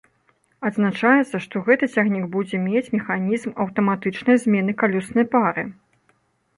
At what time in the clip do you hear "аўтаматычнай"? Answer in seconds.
3.67-4.35